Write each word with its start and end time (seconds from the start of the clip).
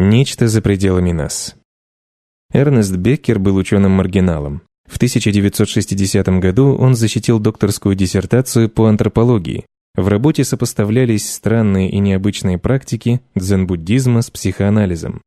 Нечто 0.00 0.46
за 0.46 0.62
пределами 0.62 1.10
нас. 1.10 1.56
Эрнест 2.52 2.94
Беккер 2.94 3.40
был 3.40 3.56
ученым-маргиналом. 3.56 4.62
В 4.88 4.94
1960 4.94 6.28
году 6.38 6.76
он 6.76 6.94
защитил 6.94 7.40
докторскую 7.40 7.96
диссертацию 7.96 8.68
по 8.68 8.86
антропологии. 8.86 9.66
В 9.96 10.06
работе 10.06 10.44
сопоставлялись 10.44 11.28
странные 11.28 11.90
и 11.90 11.98
необычные 11.98 12.58
практики 12.58 13.22
дзен-буддизма 13.34 14.22
с 14.22 14.30
психоанализом. 14.30 15.20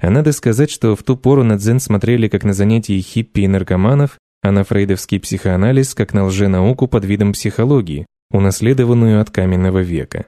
А 0.00 0.08
надо 0.08 0.32
сказать, 0.32 0.70
что 0.70 0.96
в 0.96 1.02
ту 1.02 1.14
пору 1.14 1.44
на 1.44 1.58
дзен 1.58 1.78
смотрели 1.78 2.28
как 2.28 2.44
на 2.44 2.54
занятия 2.54 2.98
хиппи 3.02 3.40
и 3.40 3.46
наркоманов, 3.46 4.16
а 4.40 4.52
на 4.52 4.64
фрейдовский 4.64 5.20
психоанализ 5.20 5.94
как 5.94 6.14
на 6.14 6.24
лженауку 6.24 6.88
под 6.88 7.04
видом 7.04 7.34
психологии, 7.34 8.06
унаследованную 8.30 9.20
от 9.20 9.28
каменного 9.28 9.80
века. 9.80 10.24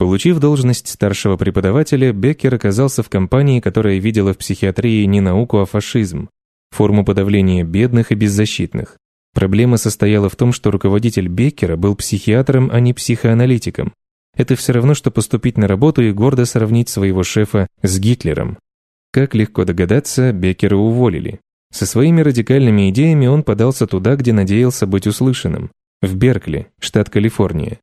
Получив 0.00 0.38
должность 0.38 0.88
старшего 0.88 1.36
преподавателя, 1.36 2.10
Беккер 2.14 2.54
оказался 2.54 3.02
в 3.02 3.10
компании, 3.10 3.60
которая 3.60 3.98
видела 3.98 4.32
в 4.32 4.38
психиатрии 4.38 5.04
не 5.04 5.20
науку, 5.20 5.58
а 5.58 5.66
фашизм, 5.66 6.30
форму 6.70 7.04
подавления 7.04 7.64
бедных 7.64 8.10
и 8.10 8.14
беззащитных. 8.14 8.96
Проблема 9.34 9.76
состояла 9.76 10.30
в 10.30 10.36
том, 10.36 10.54
что 10.54 10.70
руководитель 10.70 11.28
Беккера 11.28 11.76
был 11.76 11.96
психиатром, 11.96 12.70
а 12.72 12.80
не 12.80 12.94
психоаналитиком. 12.94 13.92
Это 14.34 14.56
все 14.56 14.72
равно, 14.72 14.94
что 14.94 15.10
поступить 15.10 15.58
на 15.58 15.68
работу 15.68 16.00
и 16.00 16.12
гордо 16.12 16.46
сравнить 16.46 16.88
своего 16.88 17.22
шефа 17.22 17.66
с 17.82 17.98
Гитлером. 17.98 18.56
Как 19.12 19.34
легко 19.34 19.66
догадаться, 19.66 20.32
Беккера 20.32 20.76
уволили. 20.76 21.40
Со 21.74 21.84
своими 21.84 22.22
радикальными 22.22 22.88
идеями 22.88 23.26
он 23.26 23.42
подался 23.42 23.86
туда, 23.86 24.16
где 24.16 24.32
надеялся 24.32 24.86
быть 24.86 25.06
услышанным, 25.06 25.70
в 26.00 26.16
Беркли, 26.16 26.68
штат 26.80 27.10
Калифорния. 27.10 27.80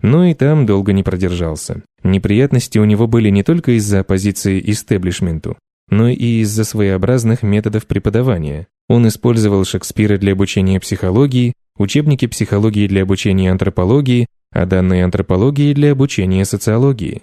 Но 0.00 0.24
и 0.24 0.34
там 0.34 0.66
долго 0.66 0.92
не 0.92 1.02
продержался. 1.02 1.82
Неприятности 2.02 2.78
у 2.78 2.84
него 2.84 3.06
были 3.06 3.30
не 3.30 3.42
только 3.42 3.72
из-за 3.72 4.00
оппозиции 4.00 4.62
истеблишменту, 4.70 5.56
но 5.88 6.08
и 6.08 6.40
из-за 6.40 6.64
своеобразных 6.64 7.42
методов 7.42 7.86
преподавания. 7.86 8.66
Он 8.88 9.08
использовал 9.08 9.64
Шекспира 9.64 10.18
для 10.18 10.32
обучения 10.32 10.78
психологии, 10.80 11.54
учебники 11.78 12.26
психологии 12.26 12.86
для 12.86 13.02
обучения 13.02 13.50
антропологии, 13.50 14.26
а 14.52 14.66
данные 14.66 15.04
антропологии 15.04 15.72
для 15.72 15.92
обучения 15.92 16.44
социологии. 16.44 17.22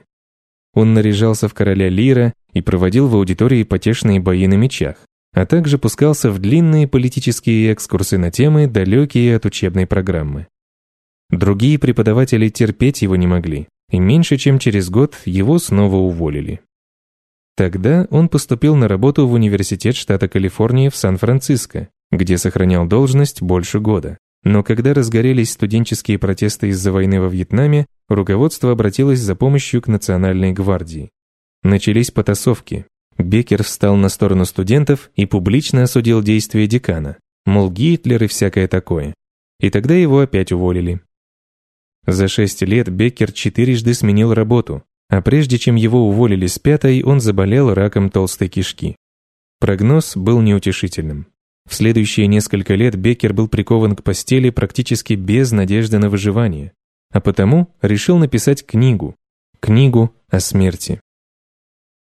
Он 0.74 0.94
наряжался 0.94 1.48
в 1.48 1.54
короля 1.54 1.88
Лира 1.88 2.34
и 2.52 2.62
проводил 2.62 3.08
в 3.08 3.16
аудитории 3.16 3.64
потешные 3.64 4.20
бои 4.20 4.48
на 4.48 4.56
мечах, 4.56 4.96
а 5.34 5.46
также 5.46 5.78
пускался 5.78 6.32
в 6.32 6.40
длинные 6.40 6.88
политические 6.88 7.74
экскурсы 7.74 8.18
на 8.18 8.32
темы, 8.32 8.68
далекие 8.68 9.36
от 9.36 9.46
учебной 9.46 9.86
программы. 9.88 10.48
Другие 11.34 11.80
преподаватели 11.80 12.48
терпеть 12.50 13.02
его 13.02 13.16
не 13.16 13.26
могли, 13.26 13.68
и 13.90 13.98
меньше 13.98 14.38
чем 14.38 14.60
через 14.60 14.92
год 14.92 15.18
его 15.26 15.58
снова 15.58 15.96
уволили. 15.96 16.62
Тогда 17.58 18.08
он 18.12 18.30
поступил 18.30 18.76
на 18.76 18.88
работу 18.88 19.28
в 19.28 19.34
Университет 19.34 19.96
штата 19.96 20.28
Калифорния 20.28 20.92
в 20.92 20.96
Сан-Франциско, 20.96 21.90
где 22.12 22.38
сохранял 22.38 22.86
должность 22.86 23.42
больше 23.42 23.80
года. 23.80 24.20
Но 24.44 24.62
когда 24.62 24.94
разгорелись 24.94 25.52
студенческие 25.52 26.20
протесты 26.20 26.68
из-за 26.68 26.92
войны 26.92 27.20
во 27.20 27.30
Вьетнаме, 27.30 27.88
руководство 28.10 28.72
обратилось 28.72 29.20
за 29.20 29.36
помощью 29.36 29.82
к 29.82 29.88
Национальной 29.88 30.54
гвардии. 30.54 31.10
Начались 31.64 32.12
потасовки. 32.12 32.86
Беккер 33.18 33.64
встал 33.64 33.96
на 33.96 34.10
сторону 34.10 34.46
студентов 34.46 35.10
и 35.16 35.26
публично 35.26 35.82
осудил 35.82 36.22
действия 36.22 36.68
декана, 36.68 37.18
мол, 37.48 37.72
Гитлер 37.72 38.24
и 38.24 38.28
всякое 38.28 38.68
такое. 38.68 39.16
И 39.60 39.72
тогда 39.72 39.96
его 39.96 40.20
опять 40.20 40.52
уволили. 40.52 41.02
За 42.06 42.28
шесть 42.28 42.62
лет 42.62 42.90
Беккер 42.90 43.32
четырежды 43.32 43.94
сменил 43.94 44.34
работу, 44.34 44.84
а 45.10 45.22
прежде 45.22 45.58
чем 45.58 45.76
его 45.76 46.08
уволили 46.08 46.48
с 46.48 46.60
пятой, 46.60 47.02
он 47.04 47.20
заболел 47.20 47.74
раком 47.74 48.10
толстой 48.10 48.50
кишки. 48.50 48.96
Прогноз 49.60 50.18
был 50.18 50.42
неутешительным. 50.42 51.28
В 51.66 51.76
следующие 51.76 52.28
несколько 52.28 52.76
лет 52.76 52.96
Беккер 52.96 53.34
был 53.34 53.48
прикован 53.48 53.96
к 53.96 54.04
постели 54.04 54.50
практически 54.50 55.14
без 55.14 55.52
надежды 55.52 55.98
на 55.98 56.10
выживание, 56.10 56.74
а 57.12 57.22
потому 57.22 57.74
решил 57.82 58.18
написать 58.18 58.66
книгу, 58.66 59.16
книгу 59.62 60.14
о 60.30 60.42
смерти. 60.42 61.00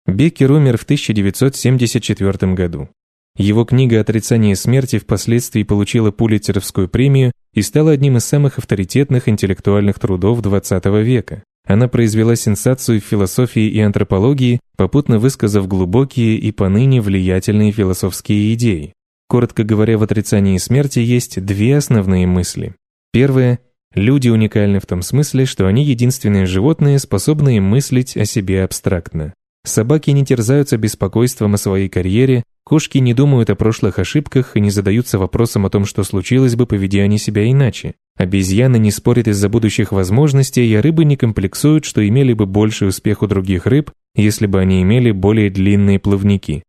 Беккер 0.07 0.51
умер 0.51 0.77
в 0.77 0.83
1974 0.83 2.53
году. 2.53 2.89
Его 3.37 3.65
книга 3.65 3.99
«Отрицание 3.99 4.55
смерти» 4.55 4.97
впоследствии 4.97 5.63
получила 5.63 6.11
Пулитцеровскую 6.11 6.87
премию 6.87 7.33
и 7.53 7.61
стала 7.61 7.91
одним 7.91 8.15
из 8.15 8.25
самых 8.25 8.59
авторитетных 8.59 9.27
интеллектуальных 9.27 9.99
трудов 9.99 10.39
XX 10.39 11.03
века. 11.03 11.43
Она 11.67 11.89
произвела 11.89 12.35
сенсацию 12.35 13.01
в 13.01 13.03
философии 13.03 13.67
и 13.67 13.79
антропологии, 13.81 14.61
попутно 14.77 15.19
высказав 15.19 15.67
глубокие 15.67 16.37
и 16.37 16.51
поныне 16.51 17.01
влиятельные 17.01 17.73
философские 17.73 18.53
идеи. 18.53 18.93
Коротко 19.27 19.63
говоря, 19.63 19.97
в 19.97 20.03
отрицании 20.03 20.57
смерти 20.57 20.99
есть 20.99 21.43
две 21.43 21.75
основные 21.75 22.27
мысли. 22.27 22.75
Первое– 23.11 23.59
люди 23.95 24.29
уникальны 24.29 24.79
в 24.79 24.85
том 24.85 25.01
смысле, 25.01 25.45
что 25.45 25.67
они 25.67 25.83
единственные 25.83 26.45
животные, 26.45 26.99
способные 26.99 27.59
мыслить 27.59 28.15
о 28.15 28.23
себе 28.23 28.63
абстрактно. 28.63 29.33
Собаки 29.65 30.11
не 30.11 30.23
терзаются 30.23 30.77
беспокойством 30.77 31.55
о 31.55 31.57
своей 31.57 31.89
карьере, 31.89 32.43
кошки 32.63 32.99
не 32.99 33.15
думают 33.15 33.49
о 33.49 33.55
прошлых 33.55 33.97
ошибках 33.97 34.55
и 34.55 34.59
не 34.59 34.69
задаются 34.69 35.17
вопросом 35.17 35.65
о 35.65 35.71
том, 35.71 35.85
что 35.85 36.03
случилось 36.03 36.55
бы, 36.55 36.67
поведя 36.67 37.01
они 37.01 37.17
себя 37.17 37.49
иначе. 37.49 37.95
Обезьяны 38.15 38.77
не 38.77 38.91
спорят 38.91 39.27
из-за 39.27 39.49
будущих 39.49 39.91
возможностей, 39.91 40.71
а 40.75 40.83
рыбы 40.83 41.03
не 41.03 41.17
комплексуют, 41.17 41.83
что 41.83 42.07
имели 42.07 42.33
бы 42.33 42.45
больший 42.45 42.89
успех 42.89 43.23
у 43.23 43.27
других 43.27 43.65
рыб, 43.65 43.91
если 44.15 44.45
бы 44.45 44.59
они 44.59 44.83
имели 44.83 45.09
более 45.09 45.49
длинные 45.49 45.97
плавники. 45.97 46.63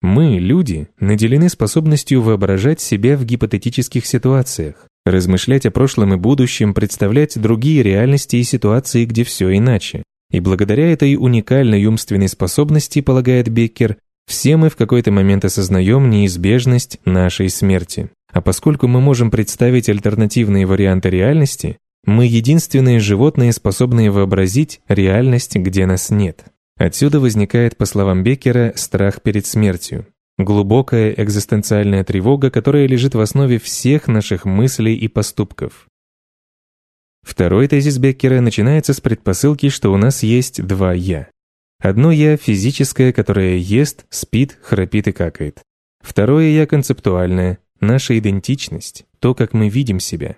Мы, 0.00 0.38
люди, 0.38 0.88
наделены 0.98 1.50
способностью 1.50 2.22
воображать 2.22 2.80
себя 2.80 3.18
в 3.18 3.26
гипотетических 3.26 4.06
ситуациях, 4.06 4.86
размышлять 5.04 5.66
о 5.66 5.70
прошлом 5.70 6.14
и 6.14 6.16
будущем, 6.16 6.72
представлять 6.72 7.38
другие 7.38 7.82
реальности 7.82 8.36
и 8.36 8.42
ситуации, 8.42 9.04
где 9.04 9.22
все 9.24 9.54
иначе. 9.54 10.02
И 10.30 10.40
благодаря 10.40 10.92
этой 10.92 11.16
уникальной 11.16 11.84
умственной 11.86 12.28
способности, 12.28 13.00
полагает 13.00 13.48
Беккер, 13.48 13.96
все 14.26 14.56
мы 14.56 14.70
в 14.70 14.76
какой-то 14.76 15.10
момент 15.10 15.44
осознаем 15.44 16.08
неизбежность 16.08 17.00
нашей 17.04 17.50
смерти. 17.50 18.10
А 18.32 18.40
поскольку 18.40 18.86
мы 18.86 19.00
можем 19.00 19.30
представить 19.30 19.88
альтернативные 19.88 20.66
варианты 20.66 21.10
реальности, 21.10 21.78
мы 22.04 22.26
единственные 22.26 23.00
животные, 23.00 23.52
способные 23.52 24.10
вообразить 24.10 24.80
реальность, 24.88 25.56
где 25.56 25.84
нас 25.84 26.10
нет. 26.10 26.44
Отсюда 26.78 27.20
возникает, 27.20 27.76
по 27.76 27.84
словам 27.84 28.22
Беккера, 28.22 28.72
страх 28.76 29.20
перед 29.20 29.46
смертью. 29.46 30.06
Глубокая 30.38 31.12
экзистенциальная 31.12 32.04
тревога, 32.04 32.50
которая 32.50 32.86
лежит 32.86 33.14
в 33.14 33.20
основе 33.20 33.58
всех 33.58 34.06
наших 34.08 34.46
мыслей 34.46 34.94
и 34.94 35.08
поступков. 35.08 35.89
Второй 37.22 37.68
тезис 37.68 37.98
Беккера 37.98 38.40
начинается 38.40 38.94
с 38.94 39.00
предпосылки, 39.00 39.68
что 39.68 39.92
у 39.92 39.96
нас 39.96 40.22
есть 40.22 40.62
два 40.64 40.92
«я». 40.92 41.28
Одно 41.78 42.12
«я» 42.12 42.36
физическое, 42.36 43.12
которое 43.12 43.56
ест, 43.56 44.06
спит, 44.10 44.58
храпит 44.62 45.08
и 45.08 45.12
какает. 45.12 45.62
Второе 46.00 46.48
«я» 46.48 46.66
концептуальное, 46.66 47.58
наша 47.80 48.18
идентичность, 48.18 49.06
то, 49.18 49.34
как 49.34 49.52
мы 49.52 49.68
видим 49.68 50.00
себя. 50.00 50.36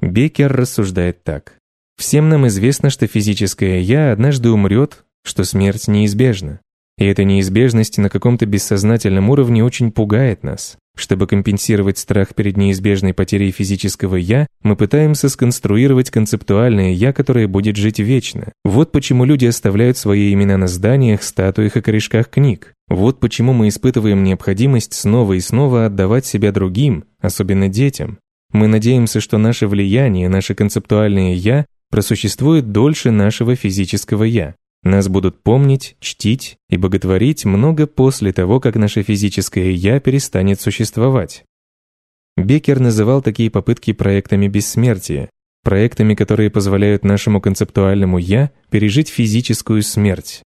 Беккер 0.00 0.52
рассуждает 0.52 1.24
так. 1.24 1.58
Всем 1.98 2.30
нам 2.30 2.46
известно, 2.48 2.88
что 2.88 3.06
физическое 3.06 3.80
«я» 3.80 4.12
однажды 4.12 4.50
умрет, 4.50 5.04
что 5.22 5.44
смерть 5.44 5.88
неизбежна. 5.88 6.60
И 6.96 7.04
эта 7.04 7.24
неизбежность 7.24 7.98
на 7.98 8.08
каком-то 8.08 8.46
бессознательном 8.46 9.30
уровне 9.30 9.64
очень 9.64 9.92
пугает 9.92 10.42
нас. 10.42 10.76
Чтобы 11.00 11.26
компенсировать 11.26 11.96
страх 11.96 12.34
перед 12.34 12.58
неизбежной 12.58 13.14
потерей 13.14 13.52
физического 13.52 14.16
«я», 14.16 14.46
мы 14.62 14.76
пытаемся 14.76 15.30
сконструировать 15.30 16.10
концептуальное 16.10 16.92
«я», 16.92 17.14
которое 17.14 17.48
будет 17.48 17.76
жить 17.76 18.00
вечно. 18.00 18.52
Вот 18.66 18.92
почему 18.92 19.24
люди 19.24 19.46
оставляют 19.46 19.96
свои 19.96 20.30
имена 20.34 20.58
на 20.58 20.68
зданиях, 20.68 21.22
статуях 21.22 21.78
и 21.78 21.80
корешках 21.80 22.28
книг. 22.28 22.74
Вот 22.86 23.18
почему 23.18 23.54
мы 23.54 23.68
испытываем 23.68 24.22
необходимость 24.22 24.92
снова 24.92 25.32
и 25.32 25.40
снова 25.40 25.86
отдавать 25.86 26.26
себя 26.26 26.52
другим, 26.52 27.04
особенно 27.18 27.68
детям. 27.68 28.18
Мы 28.52 28.66
надеемся, 28.66 29.20
что 29.20 29.38
наше 29.38 29.68
влияние, 29.68 30.28
наше 30.28 30.54
концептуальное 30.54 31.32
«я» 31.32 31.64
просуществует 31.90 32.72
дольше 32.72 33.10
нашего 33.10 33.56
физического 33.56 34.24
«я». 34.24 34.54
Нас 34.82 35.08
будут 35.08 35.42
помнить, 35.42 35.96
чтить 36.00 36.56
и 36.70 36.76
боготворить 36.76 37.44
много 37.44 37.86
после 37.86 38.32
того, 38.32 38.60
как 38.60 38.76
наше 38.76 39.02
физическое 39.02 39.72
«я» 39.72 40.00
перестанет 40.00 40.60
существовать. 40.60 41.44
Беккер 42.36 42.80
называл 42.80 43.20
такие 43.20 43.50
попытки 43.50 43.92
проектами 43.92 44.48
бессмертия, 44.48 45.28
проектами, 45.62 46.14
которые 46.14 46.50
позволяют 46.50 47.04
нашему 47.04 47.42
концептуальному 47.42 48.16
«я» 48.16 48.52
пережить 48.70 49.10
физическую 49.10 49.82
смерть. 49.82 50.42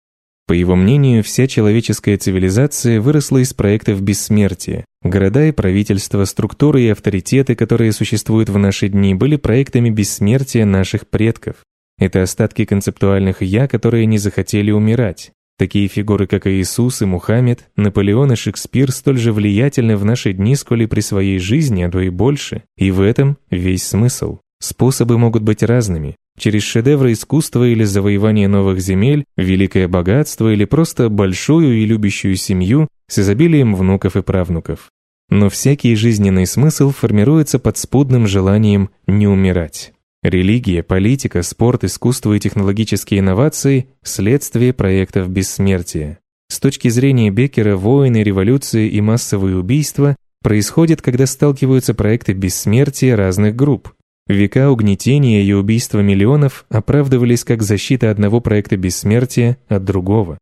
По 0.45 0.53
его 0.53 0.75
мнению, 0.75 1.24
вся 1.24 1.47
человеческая 1.47 2.18
цивилизация 2.18 3.00
выросла 3.00 3.38
из 3.38 3.53
проектов 3.53 4.01
бессмертия. 4.01 4.83
Города 5.01 5.45
и 5.45 5.51
правительства, 5.51 6.25
структуры 6.25 6.81
и 6.81 6.89
авторитеты, 6.89 7.56
которые 7.56 7.94
существуют 7.94 8.50
в 8.50 8.57
наши 8.57 8.89
дни, 8.89 9.13
были 9.13 9.38
проектами 9.38 9.89
бессмертия 9.89 10.65
наших 10.65 11.07
предков. 11.07 11.57
Это 11.97 12.21
остатки 12.21 12.65
концептуальных 12.65 13.41
«я», 13.41 13.67
которые 13.67 14.05
не 14.05 14.17
захотели 14.17 14.71
умирать. 14.71 15.31
Такие 15.57 15.87
фигуры, 15.87 16.25
как 16.25 16.47
Иисус 16.47 17.01
и 17.01 17.05
Мухаммед, 17.05 17.69
Наполеон 17.75 18.33
и 18.33 18.35
Шекспир 18.35 18.91
столь 18.91 19.19
же 19.19 19.31
влиятельны 19.31 19.95
в 19.95 20.03
наши 20.03 20.33
дни, 20.33 20.55
сколь 20.55 20.83
и 20.83 20.87
при 20.87 21.01
своей 21.01 21.37
жизни, 21.37 21.83
а 21.83 21.91
то 21.91 21.99
и 21.99 22.09
больше. 22.09 22.63
И 22.75 22.89
в 22.89 23.01
этом 23.01 23.37
весь 23.51 23.83
смысл. 23.83 24.39
Способы 24.59 25.17
могут 25.17 25.43
быть 25.43 25.61
разными. 25.61 26.15
Через 26.39 26.63
шедевры 26.63 27.11
искусства 27.11 27.67
или 27.67 27.83
завоевание 27.83 28.47
новых 28.47 28.79
земель, 28.79 29.25
великое 29.37 29.87
богатство 29.87 30.51
или 30.51 30.65
просто 30.65 31.09
большую 31.09 31.75
и 31.75 31.85
любящую 31.85 32.35
семью 32.35 32.87
с 33.07 33.19
изобилием 33.19 33.75
внуков 33.75 34.15
и 34.15 34.23
правнуков. 34.23 34.89
Но 35.29 35.49
всякий 35.49 35.95
жизненный 35.95 36.47
смысл 36.47 36.91
формируется 36.91 37.59
под 37.59 37.77
спудным 37.77 38.25
желанием 38.25 38.89
не 39.05 39.27
умирать. 39.27 39.93
Религия, 40.23 40.83
политика, 40.83 41.43
спорт, 41.43 41.83
искусство 41.83 42.31
и 42.33 42.39
технологические 42.39 43.19
инновации– 43.19 43.89
следствие 44.03 44.71
проектов 44.71 45.27
бессмертия. 45.29 46.19
С 46.47 46.61
точки 46.61 46.87
зрения 46.87 47.29
Беккера, 47.29 47.75
войны, 47.75 48.23
революции 48.23 48.87
и 48.87 49.01
массовые 49.01 49.57
убийства 49.57 50.15
происходят, 50.41 51.01
когда 51.01 51.25
сталкиваются 51.25 51.93
проекты 51.93 52.31
бессмертия 52.31 53.17
разных 53.17 53.57
групп. 53.57 53.91
Века 54.27 54.71
угнетения 54.71 55.43
и 55.43 55.51
убийства 55.51 55.99
миллионов 55.99 56.65
оправдывались 56.69 57.43
как 57.43 57.61
защита 57.61 58.09
одного 58.09 58.39
проекта 58.39 58.77
бессмертия 58.77 59.57
от 59.67 59.83
другого. 59.83 60.37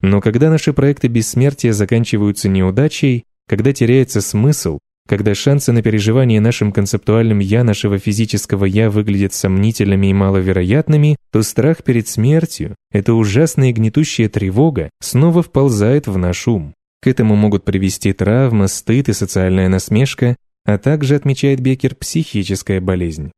Но 0.00 0.22
когда 0.22 0.48
наши 0.48 0.72
проекты 0.72 1.08
бессмертия 1.08 1.74
заканчиваются 1.74 2.48
неудачей, 2.48 3.24
когда 3.46 3.74
теряется 3.74 4.22
смысл, 4.22 4.78
когда 5.06 5.34
шансы 5.34 5.72
на 5.72 5.82
переживание 5.82 6.40
нашим 6.40 6.72
концептуальным 6.72 7.38
«я» 7.38 7.64
нашего 7.64 7.98
физического 7.98 8.64
«я» 8.64 8.90
выглядят 8.90 9.32
сомнительными 9.32 10.08
и 10.08 10.12
маловероятными, 10.12 11.16
то 11.30 11.42
страх 11.42 11.84
перед 11.84 12.08
смертью, 12.08 12.74
эта 12.90 13.14
ужасная 13.14 13.72
гнетущая 13.72 14.28
тревога, 14.28 14.90
снова 15.00 15.42
вползает 15.42 16.06
в 16.06 16.18
наш 16.18 16.48
ум. 16.48 16.74
К 17.00 17.06
этому 17.06 17.36
могут 17.36 17.64
привести 17.64 18.12
травма, 18.12 18.66
стыд 18.66 19.08
и 19.08 19.12
социальная 19.12 19.68
насмешка, 19.68 20.36
а 20.64 20.78
также, 20.78 21.14
отмечает 21.14 21.60
Беккер, 21.60 21.94
психическая 21.94 22.80
болезнь. 22.80 23.30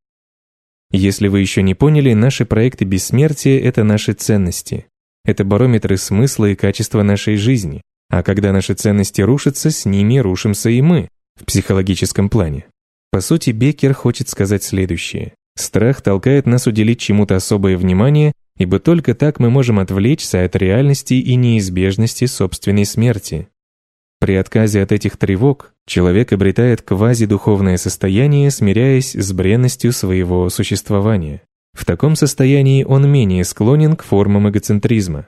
Если 0.91 1.29
вы 1.29 1.41
еще 1.41 1.63
не 1.63 1.75
поняли, 1.75 2.15
наши 2.15 2.47
проекты 2.47 2.87
бессмертия– 2.87 3.61
это 3.63 3.85
наши 3.85 4.15
ценности. 4.15 4.87
Это 5.27 5.45
барометры 5.45 5.99
смысла 5.99 6.47
и 6.47 6.55
качества 6.55 7.03
нашей 7.03 7.37
жизни. 7.37 7.83
А 8.09 8.23
когда 8.23 8.53
наши 8.53 8.73
ценности 8.73 9.21
рушатся, 9.21 9.71
с 9.71 9.85
ними 9.85 10.17
рушимся 10.17 10.71
и 10.71 10.81
мы, 10.81 11.11
в 11.39 11.45
психологическом 11.45 12.29
плане. 12.29 12.67
По 13.11 13.21
сути, 13.21 13.51
Беккер 13.51 13.95
хочет 13.95 14.29
сказать 14.29 14.63
следующее. 14.63 15.35
Страх 15.57 16.03
толкает 16.03 16.47
нас 16.47 16.67
уделить 16.67 17.01
чему-то 17.01 17.37
особое 17.37 17.77
внимание, 17.77 18.33
ибо 18.57 18.79
только 18.79 19.15
так 19.15 19.41
мы 19.41 19.51
можем 19.51 19.79
отвлечься 19.79 20.45
от 20.45 20.55
реальности 20.57 21.15
и 21.15 21.35
неизбежности 21.35 22.27
собственной 22.27 22.85
смерти. 22.85 23.49
При 24.21 24.35
отказе 24.35 24.83
от 24.83 24.93
этих 24.93 25.17
тревог 25.17 25.73
человек 25.87 26.33
обретает 26.33 26.83
квазидуховное 26.83 27.77
состояние, 27.77 28.51
смиряясь 28.51 29.15
с 29.15 29.33
бренностью 29.33 29.93
своего 29.93 30.49
существования. 30.51 31.43
В 31.73 31.85
таком 31.85 32.17
состоянии 32.17 32.83
он 32.83 33.11
менее 33.11 33.45
склонен 33.45 33.95
к 33.95 34.03
формам 34.03 34.49
эгоцентризма. 34.49 35.27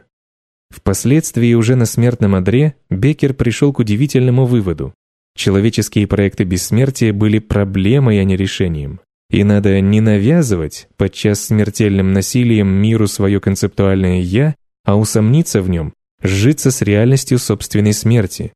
Впоследствии 0.71 1.55
уже 1.55 1.77
на 1.77 1.87
смертном 1.87 2.35
одре 2.35 2.75
Беккер 2.91 3.35
пришел 3.35 3.73
к 3.73 3.79
удивительному 3.79 4.47
выводу. 4.47 4.93
Человеческие 5.41 6.07
проекты 6.07 6.45
бессмертия 6.45 7.15
были 7.15 7.39
проблемой, 7.39 8.21
а 8.21 8.25
не 8.25 8.37
решением. 8.37 9.01
И 9.31 9.43
надо 9.43 9.81
не 9.81 10.03
навязывать, 10.03 10.87
подчас 10.99 11.47
смертельным 11.47 12.13
насилием, 12.13 12.69
миру 12.69 13.07
свое 13.07 13.41
концептуальное 13.41 14.21
«я», 14.21 14.55
а 14.85 14.99
усомниться 14.99 15.63
в 15.63 15.71
нем, 15.71 15.95
сжиться 16.23 16.71
с 16.71 16.83
реальностью 16.83 17.39
собственной 17.39 17.95
смерти. 17.95 18.53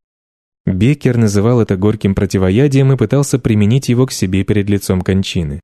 Беккер 0.67 1.17
называл 1.17 1.63
это 1.63 1.79
горьким 1.79 2.15
противоядием 2.15 2.93
и 2.93 2.99
пытался 2.99 3.39
применить 3.39 3.89
его 3.89 4.05
к 4.05 4.13
себе 4.13 4.45
перед 4.45 4.69
лицом 4.69 5.01
кончины. 5.01 5.63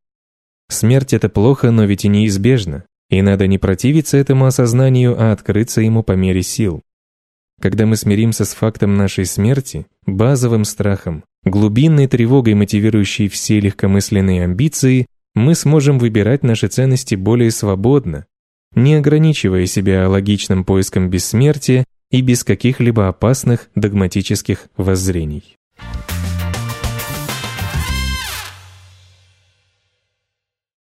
Смерть— 0.71 1.13
это 1.13 1.29
плохо, 1.29 1.71
но 1.71 1.85
ведь 1.85 2.07
и 2.07 2.09
неизбежно, 2.09 2.85
и 3.11 3.21
надо 3.21 3.47
не 3.47 3.59
противиться 3.59 4.17
этому 4.17 4.47
осознанию, 4.47 5.21
а 5.21 5.33
открыться 5.33 5.83
ему 5.83 6.03
по 6.03 6.13
мере 6.13 6.43
сил. 6.43 6.81
Когда 7.61 7.85
мы 7.85 7.97
смиримся 7.97 8.47
с 8.47 8.55
фактом 8.55 8.97
нашей 8.97 9.27
смерти, 9.27 9.87
базовым 10.07 10.65
страхом, 10.65 11.25
глубинной 11.45 12.07
тревогой, 12.07 12.55
мотивирующей 12.55 13.29
все 13.29 13.61
легкомысленные 13.61 14.45
амбиции, 14.45 15.07
мы 15.35 15.55
сможем 15.55 15.99
выбирать 15.99 16.43
наши 16.43 16.69
ценности 16.69 17.15
более 17.15 17.51
свободно, 17.51 18.25
не 18.75 18.95
ограничивая 18.95 19.67
себя 19.67 20.09
логичным 20.09 20.65
поиском 20.65 21.11
бессмертия 21.11 21.85
и 22.11 22.23
без 22.23 22.45
каких-либо 22.45 23.09
опасных 23.09 23.69
догматических 23.75 24.69
воззрений. 24.79 25.57